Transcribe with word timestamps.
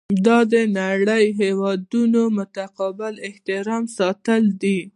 دا 0.25 0.37
د 0.51 0.53
نړۍ 0.79 1.25
د 1.33 1.33
هیوادونو 1.41 2.21
متقابل 2.37 3.13
احترام 3.27 3.83
ساتل 3.97 4.43
دي. 4.61 4.79